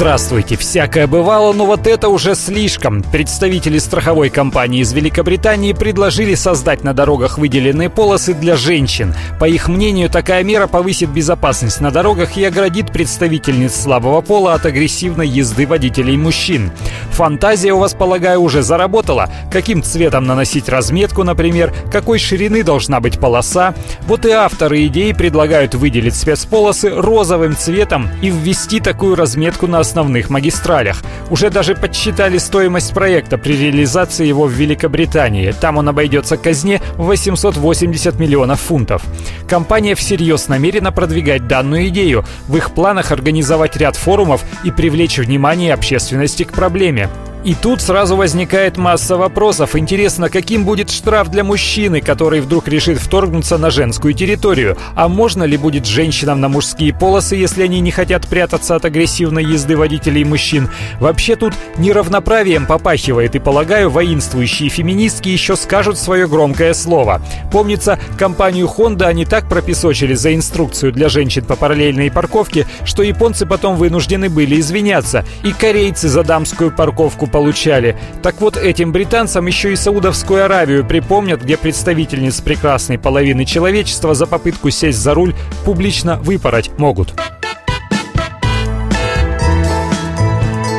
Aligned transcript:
Здравствуйте. 0.00 0.56
Всякое 0.56 1.06
бывало, 1.06 1.52
но 1.52 1.66
вот 1.66 1.86
это 1.86 2.08
уже 2.08 2.34
слишком. 2.34 3.02
Представители 3.02 3.76
страховой 3.76 4.30
компании 4.30 4.80
из 4.80 4.94
Великобритании 4.94 5.74
предложили 5.74 6.34
создать 6.34 6.82
на 6.82 6.94
дорогах 6.94 7.36
выделенные 7.36 7.90
полосы 7.90 8.32
для 8.32 8.56
женщин. 8.56 9.14
По 9.38 9.46
их 9.46 9.68
мнению, 9.68 10.08
такая 10.08 10.42
мера 10.42 10.68
повысит 10.68 11.10
безопасность 11.10 11.82
на 11.82 11.90
дорогах 11.90 12.38
и 12.38 12.44
оградит 12.44 12.90
представительниц 12.90 13.74
слабого 13.74 14.22
пола 14.22 14.54
от 14.54 14.64
агрессивной 14.64 15.28
езды 15.28 15.66
водителей 15.66 16.16
мужчин. 16.16 16.72
Фантазия 17.10 17.74
у 17.74 17.78
вас, 17.78 17.92
полагаю, 17.92 18.40
уже 18.40 18.62
заработала. 18.62 19.28
Каким 19.52 19.82
цветом 19.82 20.24
наносить 20.24 20.70
разметку, 20.70 21.24
например, 21.24 21.74
какой 21.92 22.18
ширины 22.18 22.62
должна 22.62 23.00
быть 23.00 23.20
полоса. 23.20 23.74
Вот 24.06 24.24
и 24.24 24.30
авторы 24.30 24.86
идеи 24.86 25.12
предлагают 25.12 25.74
выделить 25.74 26.16
спецполосы 26.16 26.88
розовым 26.88 27.54
цветом 27.54 28.08
и 28.22 28.30
ввести 28.30 28.80
такую 28.80 29.14
разметку 29.14 29.66
на 29.66 29.80
основных 29.90 30.30
магистралях. 30.30 31.02
Уже 31.30 31.50
даже 31.50 31.74
подсчитали 31.74 32.38
стоимость 32.38 32.94
проекта 32.94 33.38
при 33.38 33.56
реализации 33.56 34.26
его 34.26 34.46
в 34.46 34.52
Великобритании. 34.52 35.52
Там 35.52 35.78
он 35.78 35.88
обойдется 35.88 36.36
казне 36.36 36.80
в 36.96 37.06
880 37.06 38.18
миллионов 38.18 38.60
фунтов. 38.60 39.02
Компания 39.48 39.94
всерьез 39.96 40.48
намерена 40.48 40.92
продвигать 40.92 41.48
данную 41.48 41.88
идею. 41.88 42.24
В 42.46 42.56
их 42.56 42.70
планах 42.70 43.10
организовать 43.10 43.76
ряд 43.76 43.96
форумов 43.96 44.44
и 44.64 44.70
привлечь 44.70 45.18
внимание 45.18 45.74
общественности 45.74 46.44
к 46.44 46.52
проблеме. 46.52 47.08
И 47.42 47.54
тут 47.54 47.80
сразу 47.80 48.16
возникает 48.16 48.76
масса 48.76 49.16
вопросов. 49.16 49.74
Интересно, 49.74 50.28
каким 50.28 50.66
будет 50.66 50.90
штраф 50.90 51.30
для 51.30 51.42
мужчины, 51.42 52.02
который 52.02 52.40
вдруг 52.40 52.68
решит 52.68 52.98
вторгнуться 52.98 53.56
на 53.56 53.70
женскую 53.70 54.12
территорию? 54.12 54.76
А 54.94 55.08
можно 55.08 55.44
ли 55.44 55.56
будет 55.56 55.86
женщинам 55.86 56.42
на 56.42 56.50
мужские 56.50 56.92
полосы, 56.92 57.36
если 57.36 57.62
они 57.62 57.80
не 57.80 57.92
хотят 57.92 58.28
прятаться 58.28 58.76
от 58.76 58.84
агрессивной 58.84 59.42
езды 59.42 59.74
водителей 59.74 60.22
мужчин? 60.24 60.68
Вообще 61.00 61.34
тут 61.34 61.54
неравноправием 61.78 62.66
попахивает, 62.66 63.34
и, 63.34 63.38
полагаю, 63.38 63.88
воинствующие 63.88 64.68
феминистки 64.68 65.30
еще 65.30 65.56
скажут 65.56 65.98
свое 65.98 66.28
громкое 66.28 66.74
слово. 66.74 67.22
Помнится, 67.50 67.98
компанию 68.18 68.68
Honda 68.68 69.04
они 69.04 69.24
так 69.24 69.48
пропесочили 69.48 70.12
за 70.12 70.34
инструкцию 70.34 70.92
для 70.92 71.08
женщин 71.08 71.46
по 71.46 71.56
параллельной 71.56 72.10
парковке, 72.10 72.66
что 72.84 73.02
японцы 73.02 73.46
потом 73.46 73.76
вынуждены 73.76 74.28
были 74.28 74.60
извиняться. 74.60 75.24
И 75.42 75.52
корейцы 75.54 76.10
за 76.10 76.22
дамскую 76.22 76.70
парковку 76.70 77.29
получали. 77.30 77.96
Так 78.22 78.40
вот, 78.40 78.56
этим 78.56 78.92
британцам 78.92 79.46
еще 79.46 79.72
и 79.72 79.76
Саудовскую 79.76 80.44
Аравию 80.44 80.84
припомнят, 80.84 81.42
где 81.42 81.56
представительниц 81.56 82.40
прекрасной 82.40 82.98
половины 82.98 83.44
человечества 83.44 84.14
за 84.14 84.26
попытку 84.26 84.70
сесть 84.70 84.98
за 84.98 85.14
руль 85.14 85.34
публично 85.64 86.16
выпороть 86.16 86.70
могут. 86.78 87.14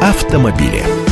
Автомобили. 0.00 1.03